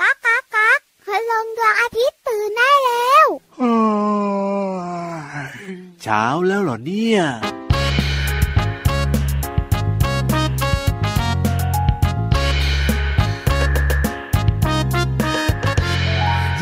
[0.00, 3.26] ก๊ากก๊ากก๊ากคืลงดวงอาทิตย์ตื่นได้แล้ว
[6.02, 7.20] เช้าแล้วเหรอเนี่ย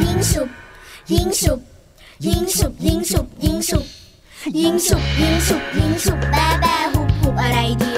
[0.00, 0.48] ยิงฉุบ
[1.12, 1.60] ยิงฉุบ
[2.26, 3.84] ยิงฉุบยิงฉุบยิงฉุบ
[4.60, 7.91] ยิงฉุบยิงฉุบยิงฉุบแบแบหุบหุบอะไรดี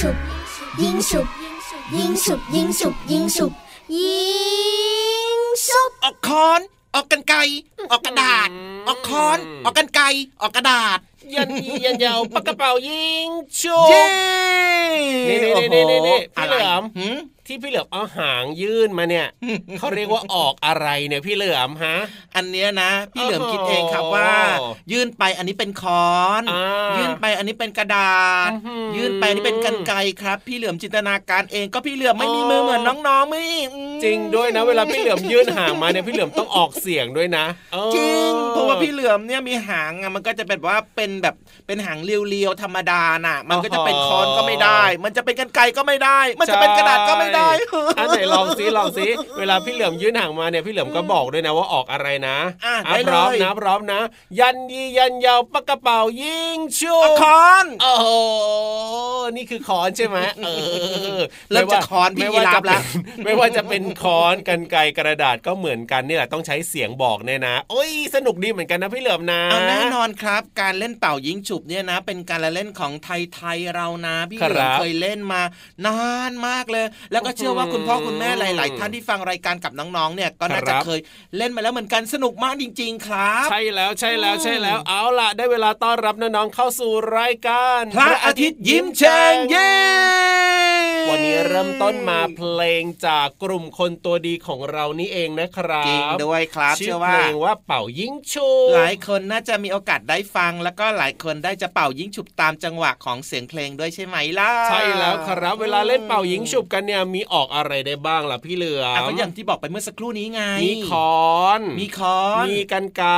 [0.00, 0.16] ฉุบ
[0.82, 1.26] ยิงฉุบ
[1.96, 3.52] ยิงฉุบยิงฉุบยิงฉุบ
[3.98, 4.18] ยิ
[5.38, 6.60] งฉุบออกคอน
[6.94, 7.34] ออกกันไก
[7.90, 8.48] ออกกระดาษ
[8.86, 10.00] ออกคอน ออกกันไก
[10.40, 10.98] ออกกระดาษ
[11.34, 13.26] ยันยียันยาวปากกระเป๋ายิง
[13.60, 14.06] ชุบเย้
[15.28, 17.18] นี่นี่นี่นี่นี่โอ้พี่โหเหลือมหืม
[17.50, 19.26] ที่พี่เหลือมเอาหางยื่นมาเนี่ย
[19.78, 21.96] เขาเรียกว่าออกอะไรเนี่ยพี่เหลือมฮะ
[22.36, 24.30] อันเนี้ยนะ พี่เหลือมโอ้โหคิดเองครับว่า
[24.92, 26.64] ยื่นไปอันนี้เป็นค้อนอ่า
[26.96, 33.42] ยื่ยื่นไปอันนี้เป็นกระดาษอื้อหือยื่นไปอันนี้เป็นกันไกรครับ พี่เหลือมจินตนาการเองก็พี่เหลือมไม่มีมือเหมือนน้องๆไม่
[33.74, 41.34] อืมจริงด้วยนะ เวลาพี่เหลือมยื่นหางมาเนี่ยพี่เหลือมต้องออกเสียงด้วยนะเออจริงเพราะว่าพี่เหลือมเนี่ยมีหางอะมันก็จะแบบว่าเป็นแบบ
[41.66, 47.48] เป็นหางเรียวๆธรรมดาน่ะ มันก็จะเป็นค้อนก็ไม่ได้ มันจะเป็นกันไกรก็ไม่ได้ มันจะเป็นกระดาษก็ไม่ได้
[47.98, 49.08] อันไหนลองซิลองซิ
[49.38, 54.00] เวลาพี่เหลือมยื่นหางมาเนี่ยพี่เหลือมก็บอกด้วยนะว่าออกอะไรนะอะอะได้พร้อมเลยนะพร้อมนะ
[54.38, 58.06] ยันยียันยาวปากกระเป๋ายิงชุบค้อนโอ้โห
[59.36, 60.48] นี่คือค้อนใช่ไหมเอ
[61.16, 61.18] อ
[61.50, 62.82] เริ่มจะค้อนพี่ไม่ว่ายีราจะฟเป็แล้นว
[63.24, 75.42] ไม่ว่าจะเป็นค้อนกันไกรกระดาษก็เหมือนกันนี่แหละต้องใช้เสียงบอกเนี่ยนะโอ้ยสนุกดีเหมือนกันนะพี่เหลือมนะเอาแน่นอนครับ การเล่นเป่ายิงฉุบเนี่ยนะ เป็นการละเล่นของไทยๆเรานะ พี่ครับเหลือมเคยเล่นมา
[75.86, 81.00] นานมากเลย แล้วก็เชื่อว่าคุณพ่อคุณแม่หลาย ๆ ท่านที่ฟังรายการกับน้องๆเนี่ยก็น่าคจะรับเคย
[81.36, 89.72] เล่นมาแล้วเหมือนกันสนุกมากจริง ๆ ครับ ใช่แล้วใช่แล้วใช่แล้ว เอาล่ะ ได้เวลาต้อนรับน้องๆเข้าสู่รายการพระอาทิตย์ยิ้มแฉ่งเย้
[91.10, 110.90] วันนี้เริ่มต้นมาเพลงจากกลุ่มคนตัวดีของเรานี่เองนะครับจริงด้วยครับชื่เชื่ออเพว่าลงว่าเป่ายิงชูหลายคนน่าจะมีโอกาสได้ฟังแล้วก็หลายคนได้จะเป่ายิงฉุบตามจังหวะของเสียงเพลงด้วยใช่ไหมล่ะ ใช่แล้วครับ เวลาเล่นเป่ายิงฉุบกันเนี่ยมีออกอะไรได้บ้างล่ะพี่เหลืออะมก็อย่างที่บอกไปเมื่อสักครู่นี้ไง มีค
[111.20, 111.28] อ
[111.58, 113.10] น มีค้อน มีกันไกร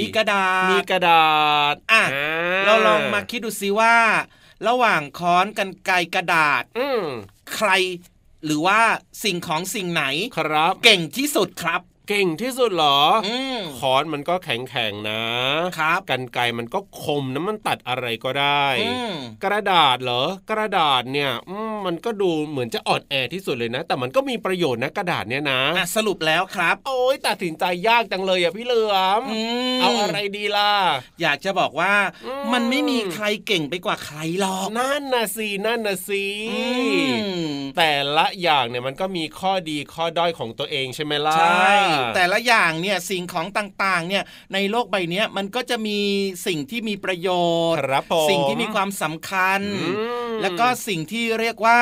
[0.00, 1.40] มีกระดาษ มีกระดา
[1.72, 2.24] ษ อะอ่
[2.66, 3.94] เราลองมาคิดดูซิว่า
[4.68, 7.02] ระหว่างค้อนกันไกรกระดาษ อืม
[7.54, 7.70] ใคร
[8.44, 8.80] หรือว่า
[9.24, 10.04] สิ่งของสิ่งไหน
[10.38, 11.80] ครับ เก่งที่สุดครับ
[12.12, 15.22] เก่งที่สุดเหรออืมค้อนมันก็แข็งแข็งๆนะ
[15.78, 19.12] ครับกันไกรมันก็คมนะมันตัดอะไรก็ได้อืม
[19.44, 29.40] กระดาษเหรอ กระดาษเนี่ยอืมมันก็ดูเหมือนจะอ่อนแอที่สุดเลยนะ แต่มันก็มีประโยชน์นะกระดาษเนี่ยนะอะสรุปแล้วครับ โอ้ยตัดสินใจยากจังเลยอะพี่เหลือมอื
[29.76, 30.72] มเอาอะไรดีล่ะ
[31.22, 31.92] อยากจะบอกว่า
[32.24, 36.60] อืมมันไม่มีใครเก่งไปกว่าใครหรอกนั่นนะสินั่นนะสิอื
[37.46, 41.72] มแต่ละอย่างเนี่ยมันก็มีข้อดีข้อด้อยของตัวเองใช่ไหมล่ะใช่
[42.14, 44.22] แต่ละอย่างเนี่ยสิ่งของต่างๆเนี่ย
[44.54, 45.98] ในโลกใบเนี้ยมันก็จะมี
[46.46, 47.28] สิ่งที่มีประโย
[47.72, 49.90] ชน์ครับผมสิ่งที่มีความสำคัญอื
[50.28, 51.80] มแล้วก็สิ่งที่เรียกว่า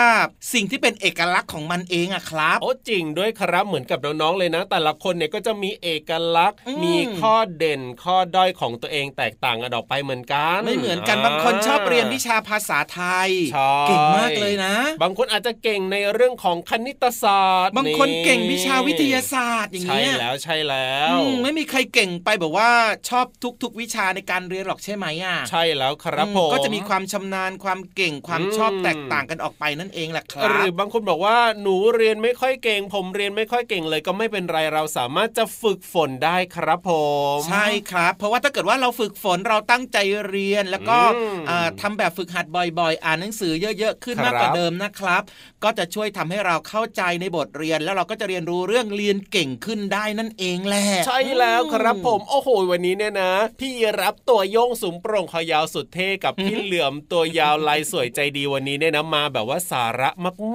[0.54, 22.70] สิ่งที่เป็นเอกลักษณ์ของมันเองอะครับโอ้จริงด้วยครับเหมือนกับน้องๆเลยนะ แต่ละคนเนี่ยก็จะมีเอกลักษณ์อืมมีข้อเด่นข้อด้อยของตัวเองแตกต่างกันออกไปเหมือนกันไม่เหมือนกันบางคนชอบเรียนวิชาภาษาไทยใช่เก่งมากเลยนะ บางคนอาจจะเก่งในเรื่องของคณิตศาสตร์ บางคนเก่งวิชาวิทยาศาสตร์อย่างใช่เงี้ยแล้วใช่แล้วอืมไม่มีใครเก่งไปแบบว่า
[23.08, 23.26] ชอบ
[23.62, 36.90] ทุก ๆ วิชาในการเรียนหรอกใช่ไหมอะใช่แล้วครับอืมผมก็จะมีความชำนาญความเก่งความอืมชอบแตกต่างกันออกไปนั่นเองแหละครัหรือบบางคนบอกว่าหนูเรียนไม่ค่อยเก่ง ผมเรียนไม่ค่อยเก่งเลยก็ไม่เป็นไรเราสามารถจะฝึกฝนได้ครับผ
[37.38, 42.46] มใช่ครับ เพราะว่าถ้าเกิดว่าเราฝึกฝนเราตั้งใจเรียนแล้วก็อืมอ่าทำาแบบฝึกหัด
[42.78, 45.22] บ่อย ๆ อ่านหนังสือเยอะ ๆ ขึ้นครับมากกว่าเดิมนะครับ
[45.64, 60.08] ก็จะช่วยทำให้เราเข้าใจในบทเรียนแล้วเราก็จะเรียนรู้เรื่องเรียนเก่งขึ้นได้นั่นเองแหละใช่แล้วครับผมโอ้โหวันนี้เนี่ยนะ พี่รับตัวโยงสูงโปร่งคอยาวสุดเท่กับพี่เหลือมตัวยาวลายสวยใจดีวันนี้เนี่ยนะมาแบบว่าสาระ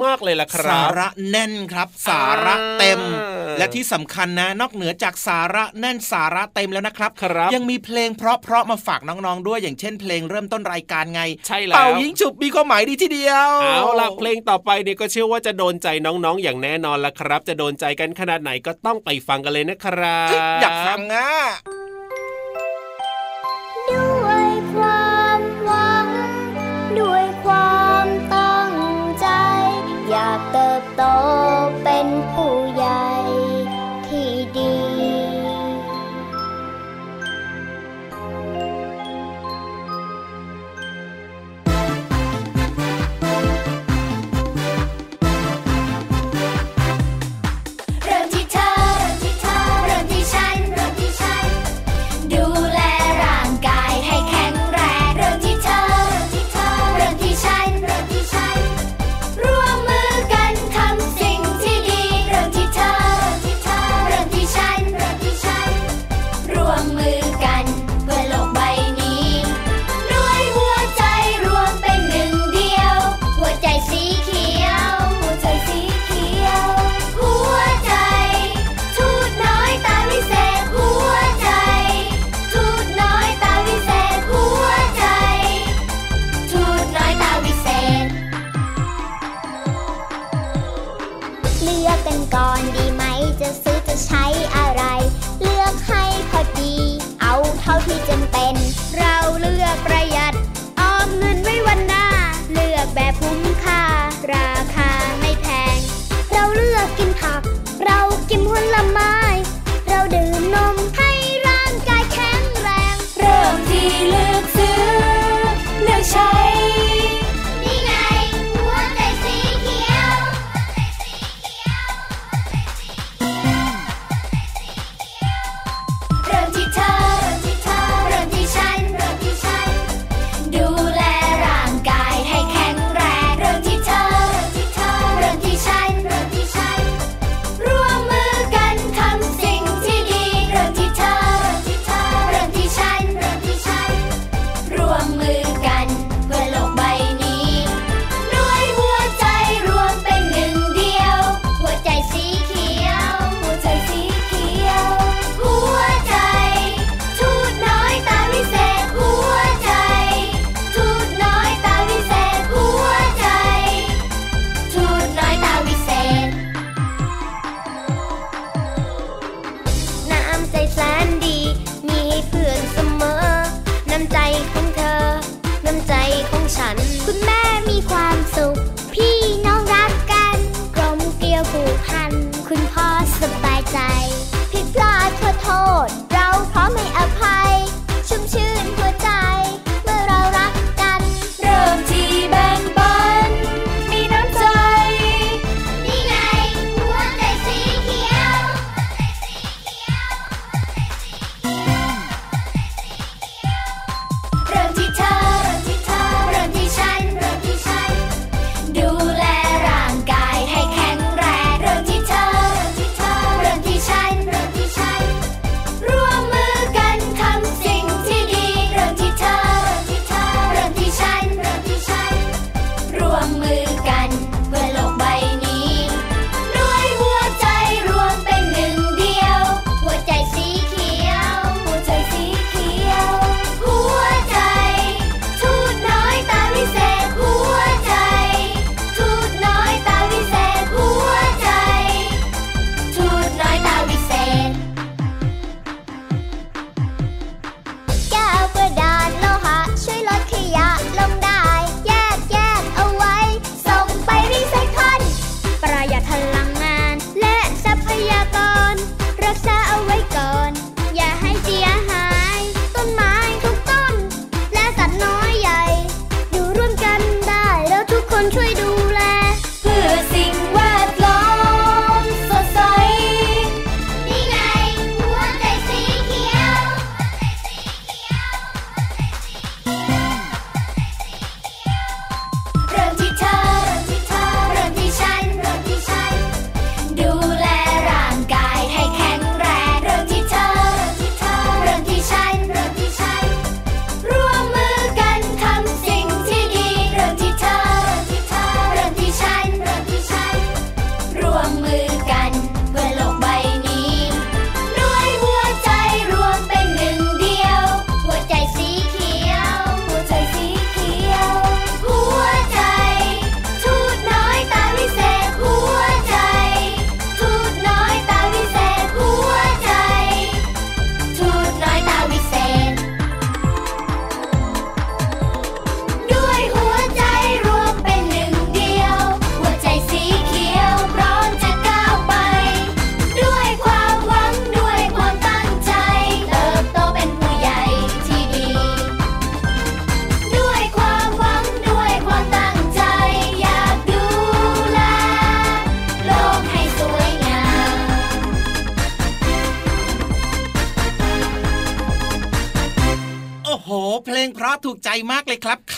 [0.03, 20.23] มากๆเลยล่ะครัสาบระแน่นครับ สาระเต็มอ่าและที่สำคัญนะ นอกเหนือจากสาระแน่นสาระเต็มแล้วนะครับครับ ยังมีเพลงเพราะๆมาฝากน้องๆด้วยอย่างเช่น เพลงเริ่มต้นรายการไงใช่แล้วเป่ายิงฉุบมีความหมายดีทีเดียวเอาล่ะเพลงต่อไปเนี่ยก็เชื่อว่าจะโดนใจน้องๆอย่างแน่นอนละครับ จะโดนใจกันขนาดไหนก็ต้องไปฟังกันเลยนะครั
[20.57, 21.29] บอยากฟังอะ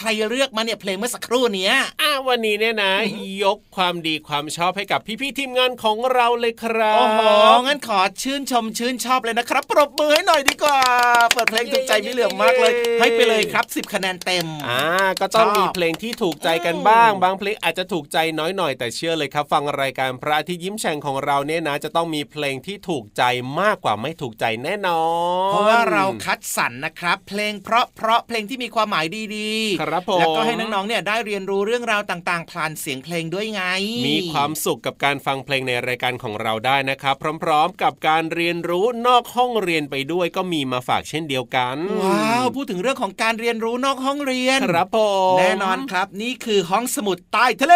[0.06, 1.74] รับใครเลือกมาเนี่ยเพลงเมื่อสักครู่เนี้ย
[2.30, 2.94] วันนี้เนี่ยนะ
[3.44, 7.22] ยกความดีความชอบให้กับพี่ๆทีมงานของเราเลยครับโอ้โห
[7.66, 10.80] งั้นขอชื่นชมชื่นชอบเลยนะครับ ปรบมือให้หน่อยดีกว่า
[11.34, 14.82] เปิดเพลงถูกใจพี่เหลือมมากเลย ให้ไปเลยครับ 10 คะแนนเต็มอ่า
[15.22, 23.24] ก็ต้องชอบมีเพลงที่ถูกใจกันบ้างอืมบางเพลงอาจจะถูกใจน้อยหน่อยแต่เชื่อเลยครับ ฟังรายการพระอาทิตย์ยิ้มแฉ่งของเราเนี่ยนะ จะต้องมีเพลงที่ถูกใจ
[23.62, 25.04] มากกว่าไม่ถูกใจแน่นอ
[25.48, 29.06] นเพราะว่าเราคัดสรรนะครับ เพลงเพราะเพราะเพลงที่มีความหมาย
[29.36, 33.64] ดีๆ ครับผมแล้วก็ให้น้องๆเนี่ยได้เรียนรู้เรื่องราวต่างๆ ผ่านเสียงเพลงด้วยไง
[34.08, 44.98] มีความสุขกับการฟังเพลงในรายการของเราได้นะครับ พร้อมๆ กับการเรียนรู้นอกห้องเรียนไปด้วยก็มีมาฝากเช่นเดียวกัน ว้าว พูดถึงเรื่องของการเรียนรู้นอกห้องเรียน ครับผ
[45.36, 47.76] มแน่นอนครับนี่คือห้องสมุดใต้ทะเล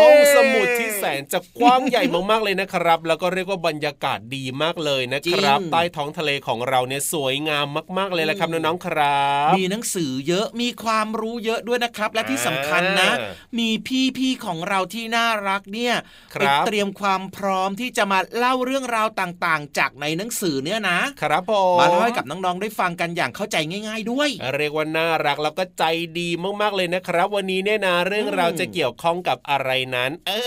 [0.00, 7.66] ห้องสมุดที่แสนจะกว้างใหญ่มากๆเลยนะครับ แล้วก็เรียกว่าบรรยากาศดีมากเลยนะครับจริงใต้ท้องทะเลของเราเนี่ยสวยงาม
[7.98, 13.70] มากๆเลยแหละครับน้องๆครับ มีหนังสือเยอะมีความรู้เยอะด้วยนะครับ และที่สำคัญนะอ่ามี
[14.18, 15.94] พี่ๆของเราที่น่ารักเนี่ย
[16.34, 23.56] คไปรับเตรียมความพร้อมที่จะมาเล่าเรื่องราวต่างๆ จากในหนังสือเนี่ยนะครับผมมาเล่าให้กับน้องๆได้ฟังกันอย่างเข้าใจ
[23.88, 25.84] ง่าย ๆ ด้วย เรียกว่าน่ารักแล้วก็ใจ
[26.18, 26.28] ดี
[26.60, 30.40] มากๆเลยนะครับ วันนี้เนี่ยนะเรื่องราวอืมจะเกี่ยวข้องกับอะไรนั้น เอ้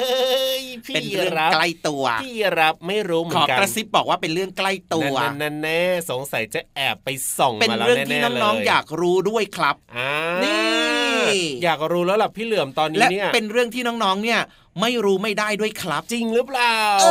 [0.62, 14.40] ยพี่เป็นเรื่องรับใกล้ตัวพี่รับไม่รู้เหมืขออนกันกระซิบบอกว่าเป็นเรื่องใกล้ตัวนั่นนั่นๆๆแน่สงสัยจะแอบไปส่องเป็นมาแล้วเรื่องที่แน่ๆน้องๆเลยอยากรู้ด้วยครับอ่านี่อยากรู้แล้วล่ะพี่เหลือมตอนนี้และเนี่ยเป็นเรื่องที่น้องๆเนี่ย
[14.82, 17.08] ไม่รู้ไม่ได้ด้วยครับจริงหรือเปล่าอ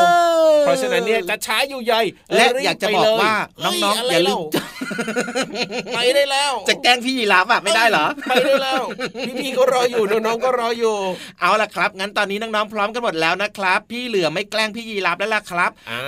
[0.61, 2.01] เพราะฉะนั้นเนี่ยจะช้าอยู่ใหญ่
[2.37, 4.41] และรีบอยากจะบอกว่าไปเลยน้องเฮ้ๆอย่าลืม
[5.95, 8.83] ไปได้แล้ว จะแกล้งพี่ยีราฟอะไม่ได้เหรอไปได้แล้ว
[9.43, 10.97] พี่ๆก็รออยู่น้องๆก็รออยู่
[11.41, 16.03] เอาล่ะครับ งั้นตอนนี้น้องๆพร้อมกันหมดแล้วนะครับ พี่เหลือไม่แกล้งพี่ยีราฟแล้วล่ะครับอ่า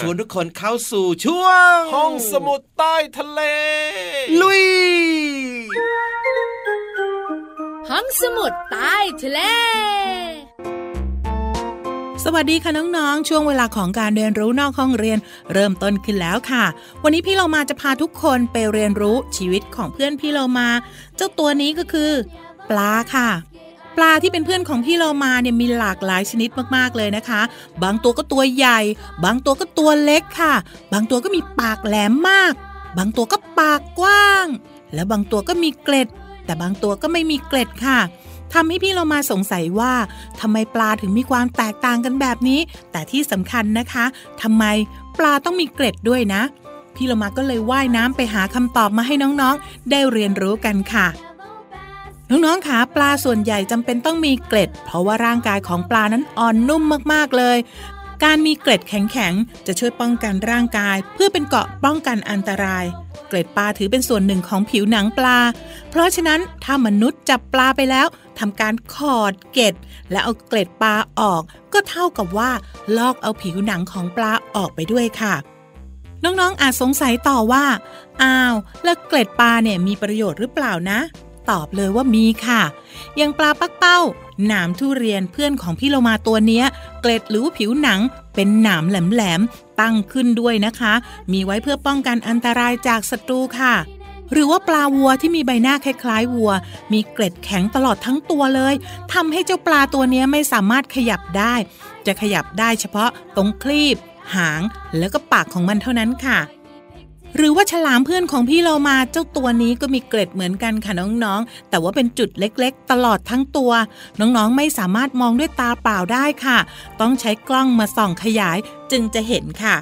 [0.00, 3.40] ชวนทุกคนเข้าสู่ช่วง ห้องสมุดใต้ทะเล
[4.40, 4.62] ลุย
[5.76, 6.39] ห้
[8.00, 9.40] องสมุดใต้ทะเล
[12.24, 15.18] สวัสดีค่ะน้องๆ ช่วงเวลาของการเรียนรู้นอกห้องเรียน
[15.52, 16.64] เริ่มต้นขึ้นแล้วค่ะ
[17.02, 20.68] วันนี้พี่เรามาจะพาทุกคนไปเรียนรู้ชีวิตของเพื่อนพี่เรามา
[21.16, 22.10] เจ้าตัวนี้ก็คือ
[22.70, 23.28] ปลาค่ะ
[23.96, 27.40] ปลาที่เป็นเพื่อนของพี่เรามาเนี่ยมีหลากหลายชนิดมากๆเลยนะคะ
[27.82, 28.80] บางตัวก็ตัวใหญ่
[29.24, 30.54] บางตัวก็ตัวเล็กค่ะ
[30.92, 32.52] บางตัวก็มีปากแหลมมาก
[32.98, 34.46] บางตัวก็ปากกว้าง
[34.94, 36.08] และบางตัวก็มีเกล็ด
[36.50, 37.98] แต่บางตัวก็ไม่มีเกล็ดค่ะ
[38.54, 39.92] ทำให้พี่เรามาสงสัยว่า
[40.40, 42.60] ทำไมปลาถึงมีความแตกต่างกันแบบนี้
[42.92, 44.04] แต่ที่สำคัญนะคะ
[44.42, 44.64] ทำไม
[45.18, 46.42] ปลาต้องมีเกล็ดด้วยนะ
[46.94, 51.06] พี่เรามาก็เลยว่ายน้ำไปหาคำตอบมาให้น้องๆ ได้เรียนรู้กันค่ะ
[52.30, 57.58] น้องๆคะปลาส่วนใหญ่จำเป็นต้องมีเกล็ด เพราะว่าร่างกายของปลานั้นอ่อนนุ่มมากๆ เลย
[58.24, 62.84] การมีเกล็ดแข็งๆ จะช่วยป้องกันร่างกาย เพื่อเป็นเกราะป้องกันอันตราย
[63.28, 65.38] เกล็ดปลาถือเป็นส่วนหนึ่งของผิวหนังปลา
[65.90, 68.06] เพราะฉะนั้นถ้ามนุษย์จับปลาไปแล้ว
[68.38, 69.74] ทำการขอดเกล็ด
[70.10, 72.50] และเอาเกล็ดปลาออก ก็เท่ากับว่า
[72.96, 75.34] ลอกเอาผิวหนังของปลาออกไปด้วยค่ะ
[76.24, 77.64] น้องๆอาจสงสัยต่อว่า
[78.22, 81.00] อ้าว แล้วเกล็ดปลาเนี่ยมีประโยชน์หรือเปล่านะ
[81.50, 82.62] ตอบเลยว่ามีค่ะ
[83.16, 83.98] อย่างปลาปักเป้า
[84.46, 86.64] หนามทุเรียนเพื่อนของพี่โลมาตัวเนี้ย
[87.00, 88.00] เกล็ดหรือผิวหนัง
[88.34, 90.92] เป็นหนามแหลมๆ ตั้งขึ้นด้วยนะคะ
[91.32, 93.74] มีไว้เพื่อป้องกันอันตรายจากศัตรูค่ะ
[94.32, 96.52] หรือว่าปลาวัวที่มีใบหน้าคล้ายๆวัว
[96.92, 98.74] มีเกล็ดแข็งตลอดทั้งตัวเลย
[99.12, 101.54] ทำให้เจ้าปลาตัวนี้ไม่สามารถขยับได้
[102.06, 103.96] จะขยับได้เฉพาะตรงคลีบ
[104.34, 104.60] หาง
[104.98, 106.38] แล้วก็ปากของมันเท่านั้นค่ะ
[107.36, 110.92] หรือว่าฉลามเพื่อนของพี่เรามาเจ้าตัวนี้ก็มีเกล็ดเหมือนกันค่ะ
[111.24, 113.72] น้องๆ แต่ว่าเป็นจุดเล็กๆ ตลอดทั้งตัว
[114.20, 116.58] น้องๆ ไม่สามารถมองด้วยตาเปล่าได้ค่ะ
[117.00, 118.58] ต้องใช้กล้องมาส่องขยาย
[118.90, 119.76] จึงจะเห็นค่ะ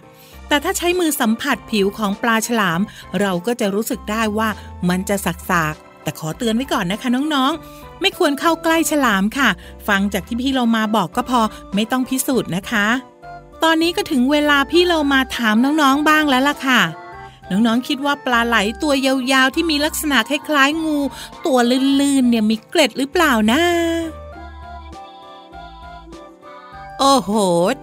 [0.49, 2.81] แต่ถ้าใช้มือสัมผัสผิวของปลาฉลาม
[3.21, 4.49] เราก็จะรู้สึกได้ว่า
[4.88, 9.49] มันจะสักๆแต่ขอเตือนไว้ก่อนนะคะน้องๆ ไม่ควรเข้าใกล้ฉลามค่ะ
[9.88, 11.40] ฟังจากที่พี่เรามาบอกก็พอ
[11.75, 12.87] ไม่ต้องพิสูจน์นะคะ
[13.62, 16.81] ตอนนี้ก็ถึงเวลาพี่เรามาถามน้องๆบ้างแล้วล่ะค่ะ
[17.50, 20.99] น้องๆคิดว่าปลาไหลตัวยาวๆที่มีลักษณะคล้ายๆงู
[21.47, 21.59] ตัว
[22.00, 23.61] ลื่นๆเนี่ยมีเกล็ดหรือเปล่านะ
[27.00, 27.31] โอ้โห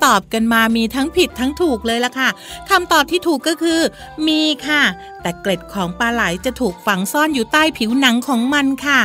[0.05, 2.29] ตอบกันมามีทั้งผิดทั้งถูกเลยล่ะค่ะ
[2.69, 3.79] คำตอบที่ถูกก็คือ
[4.27, 4.83] มีค่ะ
[5.21, 9.01] แต่เกล็ดของปลาไหลจะถูกฝังซ่อนอยู่ใต้ผิวหนังของมันค่ะ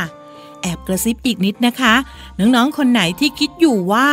[0.62, 1.94] แอบกระซิบอีกนิดนะคะ
[2.38, 4.08] น้องๆคนไหนที่คิดอยู่ว่า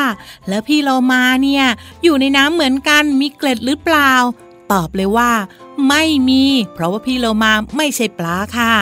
[0.47, 1.65] แล้วพี่เรามาเนี่ย
[2.03, 4.11] อยู่ในน้ำเหมือนกันมีเกล็ดหรือเปล่า
[4.71, 5.31] ตอบเลยว่า
[5.87, 6.43] ไม่มี
[6.73, 8.75] เพราะว่าพี่โลมาไม่ใช่ปลาค่ะ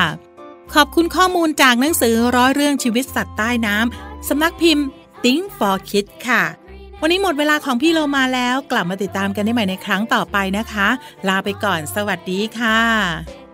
[0.73, 4.85] ขอบคุณข้อมูลจากหนังสือร้อยเรื่องชีวิตสัตว์ใต้น้ำสำนักพิมพ์
[5.23, 6.43] Think for Kids ค่ะ
[7.01, 10.87] วันนี้หมดเวลาของพี่โลมาแล้ว กลับมาติดตามกันได้ใหม่ในครั้งต่อไปนะคะ
[11.27, 13.44] ลาไปก่อนสวัสดีค่ะ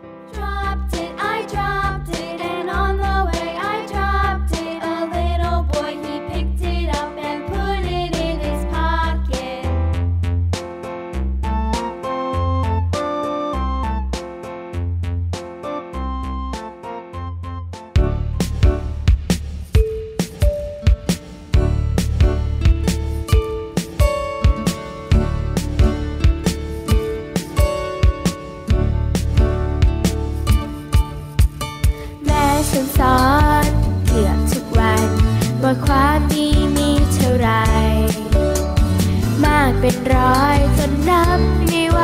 [39.81, 41.99] เป็นร้อยจนนับไม่ไหว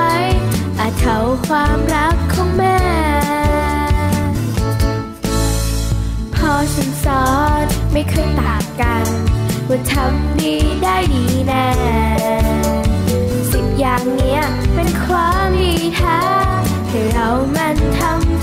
[0.79, 2.79] อาจเท่าความรักของแม่
[6.35, 7.27] พอฉันสอ
[7.63, 9.05] นไม่เคยต่างกัน
[9.67, 11.69] ว่าทำดีได้ดีแน่
[13.51, 14.41] สิบอย่างเนี้ย
[14.75, 16.19] เป็นความดีแท้
[16.89, 18.37] ให้เรามันทำ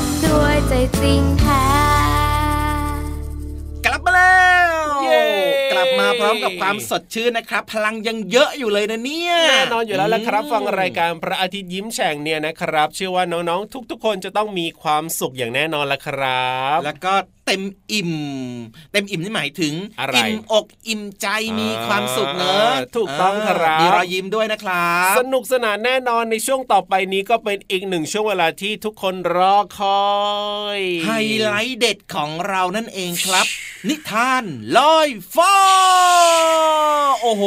[0.00, 1.64] ำด้วยใจจริงแท้
[3.86, 5.22] กลับมาแล้วเย้
[5.72, 17.14] กลับมาพร้อมกับความสดชื่นนะครับ พลังยังเยอะอยู่เลยนะเนี่ยแน่นอนอยู่แล้วละครับอืมฟังรายการพระอาทิตย์ยิ้มแฉ่งเนี่ยนะครับ เชื่อว่าน้องๆ ทุกๆ คนจะต้องมีความสุขอย่างแน่นอนละครับ แล้วก็
[17.50, 18.12] เต็มอิ่ม
[18.92, 21.26] เต็มอิ่มนี่หมายถึงอะไรอิ่มอกอิ่มใจ
[21.58, 30.04] มีความสุขเนอะอ่าถูกต้องครับมีรอยยิ้มด้วยนะครับ สนุกสนานแน่นอนในช่วงต่อไปนี้ก็เป็นอีกหนึ่งช่วงเวลาที่ทุกคนรอคอ
[30.78, 31.10] ยไฮ
[31.42, 33.46] ไลท์เด็ดของเรานั่นเองครับ
[33.88, 34.44] นิทาน
[34.76, 35.56] ลอยฟ้า
[37.22, 37.44] โอ้โห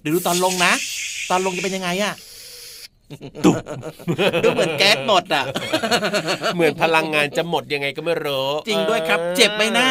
[0.00, 0.72] เดี๋ยวดูตอนลงนะ
[1.30, 2.14] ตอนลงจะเป็นยังไงอะ
[3.44, 3.52] ตุ
[4.44, 5.44] ดูเหมือนแก๊สหมดอะ
[6.54, 9.88] เหมือนพลังงานจะหมดยังไงก็ไม่รู้จริงด้วยครับ เจ็บไหมหน้า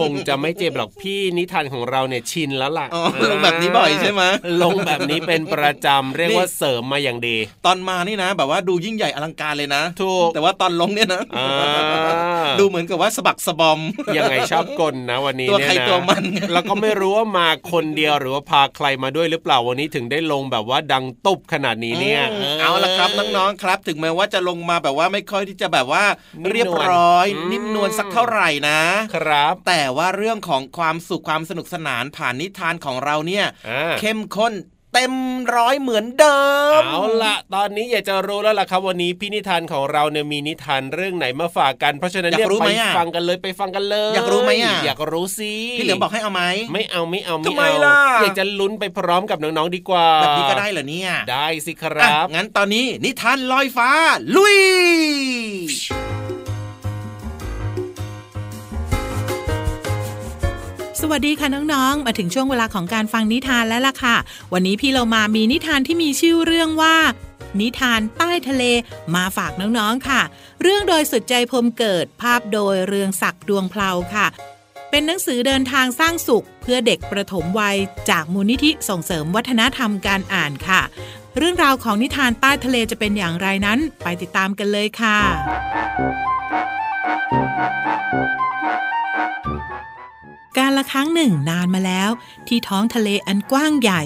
[0.00, 4.22] คงจะไม่เจ็บหรอกพี่นิทานของเราเนี่ยชินแล้วล่ะอ๋อลงแบบนี้บ่อยใช่ไหม
[4.62, 11.48] ลงแบบนี้เป็นประจำเรียกว่าเสริมมาอย่างดี ตอนมานี่นะ แบบว่าดูยิ่งใหญ่อลังการเลยนะถูกแต่ว่าตอนลงเนี่ยนะอ่า
[12.58, 13.80] ดูเหมือนกับว่าสะบักสะบอม
[14.16, 22.23] ยังไงชอบกลนะวันนี้ตัวเนี่ยใครนะตัวมันแล้วก็ไม่รู้ว่ามาคนเดียวหรือว่าพาใครมาด้วยหรือเปล่าวันนี้ถึงได้ลงแบบว่าดังตุบขนาดนี้เนี่ยอืม
[22.60, 26.04] เอาละครับน้องๆครับ ถึงแม้ว่าจะลงมาแบบว่าไม่ค่อยที่จะแบบว่า
[26.44, 28.80] นิ่มนวลเรียบร้อยอืมนิ่มนวลสักเท่าไหร่นะ
[29.16, 34.52] ครับ แต่ว่าเรื่องของความสุขความสนุกสนานผ่านนิทานของเราเนี่ยอ่าเข้มข้น
[34.94, 35.14] เต็ม
[35.56, 36.40] ร้อยเหมือนเดิ
[36.80, 53.90] ม เอาละตอนนี้อยากจะรู้แล้วล่ะครับวันนี้พี่นิทานของเราเนี่ยมีนิทานเรื่องไหนมาฝากกัน เพราะฉะนั้นเนี่ยอยากรู้ไปไหมอะฟังกันเลยไปฟังกันเลย อยากรู้ไหมอะอยากรู้สิพี่เหลือมบอกให้เอาไหมไม่เอาไม่เอาไม่ทำไมเอาล่ะอยากจะลุ้นไปพร้อมกับน้องๆดีกว่าแบบนี้ก็ได้เหรอเนี่ยได้สิคอะรับงั้นตอนนี้นิทานลอยฟ้า
[54.36, 54.58] ลุย
[61.10, 64.16] วัสดีค่ะน้องๆ มาถึงช่วงเวลาของการฟังนิทานแล้วล่ะค่ะ
[64.52, 66.96] วันนี้พี่เรามามีนิทานที่มีชื่อเรื่องว่า
[67.60, 68.64] นิทานใต้ทะเล
[69.14, 70.20] มาฝากน้องๆค่ะ
[70.62, 74.26] เรื่องโดยสุดใจพรมเกิดภาพโดยเรืองศักดิ์ดวงเพลาค่ะ
[74.90, 77.76] เป็นหนังสือเดินทางสร้างสุข เพื่อเด็กประถมวัย
[78.10, 80.80] จากมูลนิธิส่งเสริมวัฒนธรรมการอ่านค่ะ
[81.36, 85.18] เรื่องราวของนิทานใต้ทะเลจะเป็นอย่างไรนั้น ไปติดตามกันเลยค่ะ
[90.58, 92.10] การละครั้งหนึ่งนานมาแล้ว
[92.48, 94.02] ที่ท้องทะเลอันกว้างใหญ่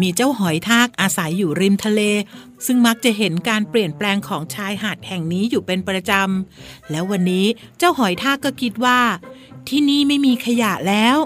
[0.00, 2.00] มีเจ้าหอยทากอาศัยอยู่ริมทะเล
[2.66, 7.46] ซึ่งมักจะเห็นการเปลี่ยนแปลงของชายหาดแห่งนี้อยู่เป็นประจำ แล้ววันนี้
[7.78, 9.00] เจ้าหอยทากก็คิดว่า
[9.68, 11.16] ที่นี่ไม่มีขยะแล้ว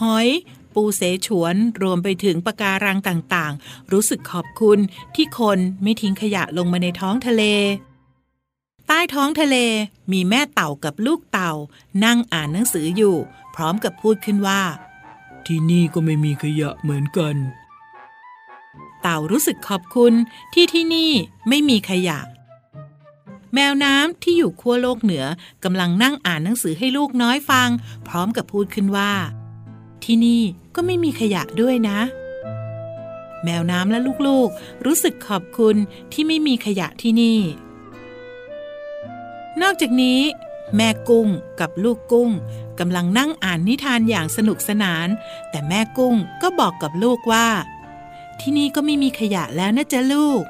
[0.00, 0.28] หอย
[0.74, 4.78] ปูเสฉวนรวมไปถึงปะการังต่างๆ รู้สึกขอบคุณ
[5.14, 7.42] ที่คนไม่ทิ้งขยะลงมาในท้องทะเล
[8.86, 9.56] ใต้ท้องทะเล
[10.12, 11.52] มีแม่เต่ากับลูกเต่า
[12.04, 13.16] นั่งอ่านหนังสืออยู่
[13.54, 14.62] พร้อมกับพูดขึ้นว่า
[15.46, 17.36] ที่นี่ก็ไม่มีขยะเหมือนกัน
[19.02, 20.12] เต่ารู้สึกขอบคุณ
[20.52, 21.12] ที่ที่นี่
[21.48, 22.18] ไม่มีขยะ
[23.54, 25.24] แมวน้ำที่อยู่ขั้วโลกเหนือ
[25.64, 27.68] กำลังนั่งอ่านหนังสือให้ลูกน้อยฟัง
[28.08, 29.12] พร้อมกับพูดขึ้นว่า
[30.04, 30.42] ที่นี่
[30.74, 31.98] ก็ไม่มีขยะด้วยนะ
[33.44, 35.76] แมวน้ำและลูกๆ รู้สึกขอบคุณ
[36.12, 37.38] ที่ไม่มีขยะที่นี่
[39.62, 40.20] นอกจากนี้
[40.76, 41.28] แม่กุ้ง
[41.60, 42.30] กับลูกกุ้ง
[42.78, 45.08] กำลังนั่งอ่านนิทานอย่างสนุกสนาน
[45.50, 47.48] แต่แม่กุ้งก็บอกกับลูกว่า
[48.40, 50.42] ที่นี่ก็ไม่มีขยะแล้วนะจ๊ะลูก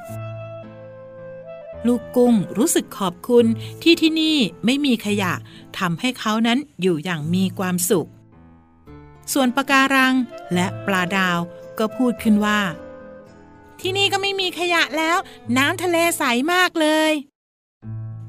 [1.86, 3.46] ลูกกุ้งรู้สึกขอบคุณ
[3.82, 5.32] ที่ที่นี่ไม่มีขยะ
[5.78, 8.08] ทำให้เขานั้นอยู่อย่างมีความสุข
[9.32, 10.14] ส่วนปะการัง
[10.54, 11.38] และปลาดาว
[11.78, 12.60] ก็พูดขึ้นว่า
[13.80, 15.18] ที่นี่ก็ไม่มีขยะแล้ว
[15.56, 17.12] น้ำทะเลใสมากเลย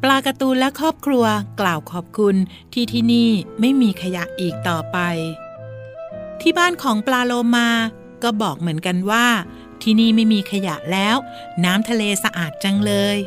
[0.03, 1.25] ปลาการ์ตูนและครอบครัว
[1.61, 2.35] กล่าวขอบคุณ
[2.73, 3.29] ที่ที่นี่
[3.59, 4.97] ไม่มีขยะอีกต่อไป
[6.41, 7.69] ที่บ้านของปลาโลมา
[8.23, 9.27] ก็บอกเหมือนกันว่า
[9.81, 11.15] ที่นี่ไม่มีขยะแล้ว
[11.63, 13.17] น้ำทะเลสะอาดจังเลย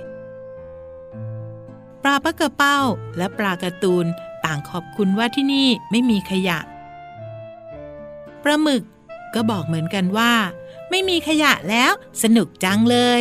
[2.02, 2.78] ปลาปะกระเป้า
[3.16, 4.06] และปลาการ์ตูน
[4.44, 6.58] ต่างขอบคุณว่าที่นี่ไม่มีขยะ
[8.42, 8.82] ปลาหมึก
[9.34, 10.32] ก็บอกเหมือนกันว่า
[10.90, 12.98] ไม่มีขยะแล้วสนุกจังเล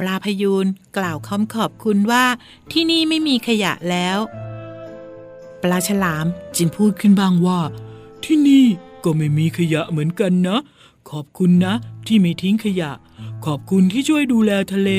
[0.00, 0.66] ปลาพยูน
[0.98, 2.24] กล่าวคำขอบคุณว่า
[2.72, 4.18] ที่นี่ไม่มีขยะแล้ว
[5.62, 7.60] ปลาฉลามจึงพูดขึ้นบ้างว่า
[8.24, 8.64] ที่นี่
[9.04, 10.60] ก็ไม่มีขยะเหมือนกันนะ
[11.10, 11.74] ขอบคุณนะ
[12.06, 12.90] ที่ไม่ทิ้งขยะ
[13.46, 14.90] ขอบคุณที่ช่วยดูแลทะเล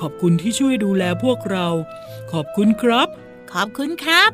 [0.00, 1.66] ขอบคุณที่ช่วยดูแลพวกเรา
[2.32, 3.08] ขอบคุณครับ
[3.52, 4.30] ขอบคุณครับ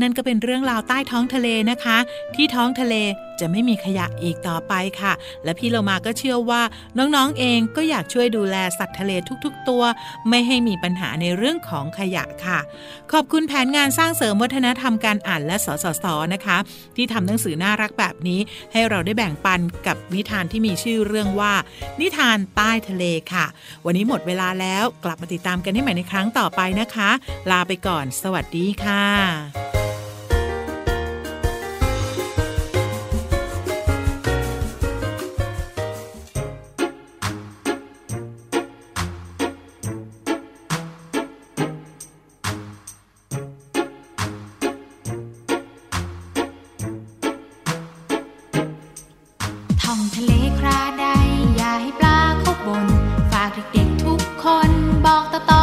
[0.00, 1.98] นั่นก็เป็นเรื่องราวใต้ท้องทะเลนะคะ
[2.34, 2.94] ที่ท้องทะเล
[3.40, 5.12] จะไม่มีขยะอีกต่อไปค่ะ
[5.44, 6.62] และพี่เรามาก็เชื่อว่า
[6.98, 9.12] น้องๆเองก็อยากช่วยดูแลสัตว์ทะเล
[9.44, 9.82] ทุกๆ ตัว
[10.28, 12.58] ไม่ให้มีปัญหาในเรื่องของขยะค่ะ
[13.12, 16.56] ขอบคุณแผนงานสร้างเสริมวัฒนธรรมการอ่านและสสสนะคะ
[16.96, 18.40] ที่ทำหนังสือน่ารักแบบนี้
[18.72, 21.52] ให้เราได้แบ่งปันกับนิทานที่มีชื่อเรื่องว่า
[22.00, 23.46] นิทานใต้ทะเลค่ะ
[23.84, 27.10] วันนี้หมดเวลาแล้วกลับมาติดตามกันได้ใหม่ในครั้งต่อไปนะคะ
[27.50, 29.89] ลาไปก่อน สวัสดีค่ะ
[55.20, 55.59] อกต่อ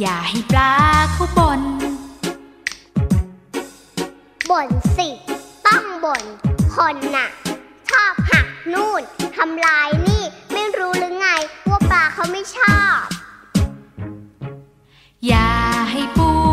[0.00, 0.72] อย่าให้ปลา
[1.12, 1.62] เขาบ่น
[4.50, 5.08] บ่นสิ
[5.66, 6.22] ต้องบ่น
[6.76, 7.28] คนน่ะ
[7.90, 9.02] ชอบหักนู่น
[9.36, 11.28] ทำลายนี่ไม่รู้หรือไง
[11.68, 13.02] ว่าปลาเขาไม่ชอบ
[15.26, 15.50] อย่า
[15.90, 16.43] ให้ปู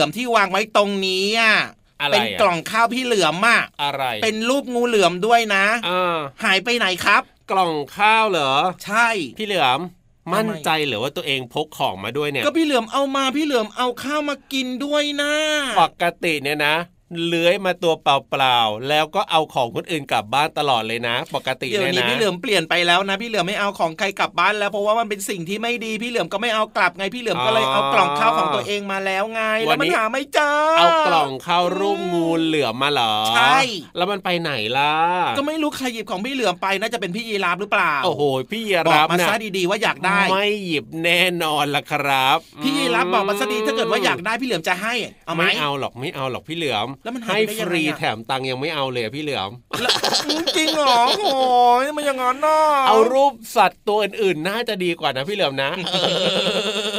[0.00, 1.56] ลือมที่วางไว้ตรงนี้อะ
[2.02, 8.52] อะไรเป็นอะกล่องข้าวพี่เหลือมอะอะไร เป็นรูปงูเหลือมด้วยนะอ่าหายไปไหนครับ กล่องข้าวเหรอ
[8.84, 9.08] ใช่
[9.38, 9.80] พี่เหลือม
[10.34, 15.32] มั่นใจเหรือว่าตัวเองพกของมาด้วยเนี่ย ก็พี่เหลือมเอามาพี่เหลือมเอาข้าวมากินด้วยนะ
[15.82, 16.74] ปกติเนี่ยนะ
[17.26, 33.58] เลื้อยมาตัวเปล่าๆแล้วก็เอาของคนอื่นกลับบ้านตลอดเลยนะ ปกติเดี๋ยวเนี่ยนี้นะพี่เหลือมเปลี่ยนไปแล้วนะ พี่เหลือมไม่เอาของใครกลับบ้านแล้วเพราะว่ามันเป็นสิ่งที่ไม่ดีพี่เหลือมก็ไม่เอากลับไงพี่เหลือมก็เลยเอากล่องข้าวของตัวเองมาแล้วไงแล้วมันหาไม่เจอเอากล่องข้าวรูปงูเหลือมมาเหรอใช่
[33.96, 34.94] แล้วมันไปไหนล่ะ
[35.38, 44.94] ก็ไม่รู้ใครหยิบของพี่เหลือมไปน่าจะเป็นพี่ยีราฟหรือเปล่าโอ้โหพี่ยีบอรักบมานะซะดีๆว่าอยากได้ ไม่หยิบแน่นอนละครับ พี่ยีราฟบอกมาซะดีถ้าเกิดว่าอยากได้พี่เหลือมจะให้
[45.26, 49.50] เอาไหมไม่เอาหรอกไม่เอาหรอกพี่เหลือมแล้วมันหาให้ไปได้ฟยังไงรีอะแถมตังค์ยังไม่เอาเลยอะพี่เหลือม
[49.82, 49.92] แล้ว
[50.56, 51.40] จริงเหรอโอ้
[51.82, 52.58] ยมันอย่างนั้นน่ะ
[52.88, 55.70] เอารูปสัตว์ตัวอื่นๆน่าจะดีกว่านะพี่เหลือมนะ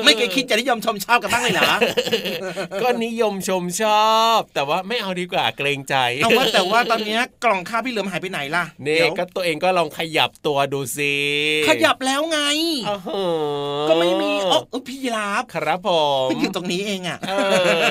[0.05, 1.71] ไม่เคยคิดจะนิยมชมชอบกันบ้างเลยเหรอ
[2.81, 11.15] ก็นิยมชมชอบ แต่ว่าไม่เอาดีกว่าเกรงใจเอาว่าแต่ว่าตอนเนี้ยกล่องข้าวพี่เหลือมหายไปไหนล่ะนี่ดี๋ยวก็ตัวเองก็ลองขยับตัวดูสิ
[11.69, 12.39] ขยับแล้วไง
[12.87, 13.11] อ้าวเหร
[13.83, 15.89] อก็ไม่มีอ๋อเออพี่ยีราฟครับผ
[16.25, 17.33] มมันอยู่ตรงนี้เองอะเอ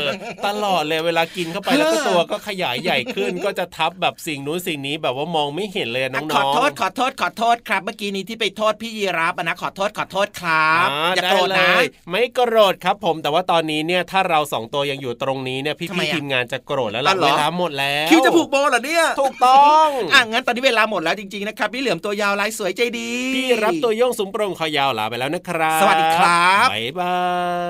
[0.05, 0.07] อ
[0.47, 27.19] ตลอดเลยเวลากินเข้าไปแล้วก็ตัวก็ขยายใหญ่ขึ้นก็จะทับแบบสิ่งนู้นสิ่งนี้แบบว่ามองไม่เห็นเลยน้องๆขอโทษขอโทษขอโทษครับ เมื่อกี้นี้ที่ไปโทษพี่ยีราฟอะนะขอโทษขอโทษครับอ่าอย่าได้โกรธเลนะยไม่โกรธครับ ผมแต่ว่าตอนนี้เนี่ยถ้าเราสองตัวยังอยู่ตรงนี้เนี่ยทำไมพี่ๆอะทีมงานจะโกรธแล้วล่ะอ๋อเหรอเวลาหมดแล้วคิวจะผูกโบเหรอเนี่ยถูกต้องอะงั้นตอนนี้เวลาหมดแล้วจริงๆนะครับพี่เหลือมตัวยาวลายสวยใจดี พี่รับตัวโยงสูงโปร่งคอยาวลาไปแล้วนะครับ สวัสดีครับบ๊ายบา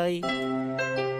[0.09, 1.20] ย